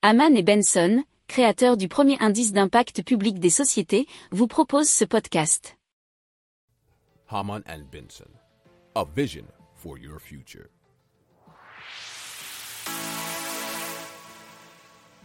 [0.00, 5.76] Haman et Benson, créateurs du premier indice d'impact public des sociétés, vous proposent ce podcast.
[7.28, 8.30] Haman and Benson,
[8.94, 9.42] a vision
[9.74, 10.68] for your future.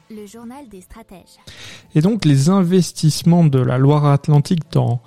[0.10, 1.38] Le journal des stratèges.
[1.94, 5.04] Et donc les investissements de la Loire-Atlantique dans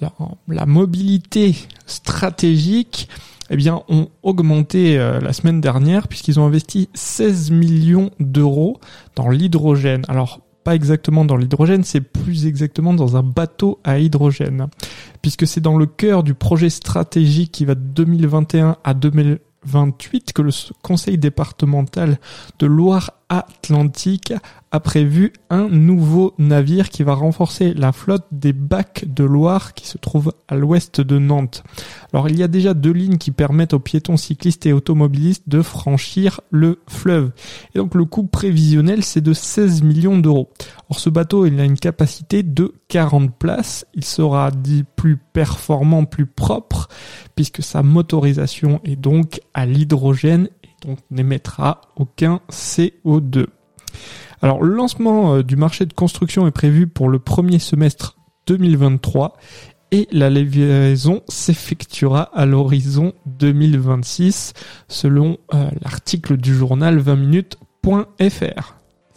[0.00, 0.12] la,
[0.46, 1.56] la, mobilité
[1.86, 3.08] stratégique
[3.50, 8.78] eh bien, ont augmenté euh, la semaine dernière puisqu'ils ont investi 16 millions d'euros
[9.16, 10.02] dans l'hydrogène.
[10.08, 14.66] Alors, pas exactement dans l'hydrogène, c'est plus exactement dans un bateau à hydrogène.
[15.22, 20.42] Puisque c'est dans le cœur du projet stratégique qui va de 2021 à 2028 que
[20.42, 20.50] le
[20.82, 22.18] conseil départemental
[22.58, 22.66] de
[23.30, 24.32] Loire-Atlantique
[24.70, 29.86] a prévu un nouveau navire qui va renforcer la flotte des bacs de Loire qui
[29.86, 31.62] se trouve à l'ouest de Nantes.
[32.12, 35.62] Alors il y a déjà deux lignes qui permettent aux piétons cyclistes et automobilistes de
[35.62, 37.32] franchir le fleuve.
[37.74, 40.50] Et donc le coût prévisionnel c'est de 16 millions d'euros.
[40.90, 43.86] Or ce bateau il a une capacité de 40 places.
[43.94, 46.88] Il sera dit plus performant, plus propre
[47.34, 50.48] puisque sa motorisation est donc à l'hydrogène
[50.82, 53.46] donc n'émettra aucun CO2.
[54.40, 59.36] Alors, le lancement euh, du marché de construction est prévu pour le premier semestre 2023
[59.90, 64.52] et la livraison s'effectuera à l'horizon 2026
[64.86, 68.77] selon euh, l'article du journal 20minutes.fr.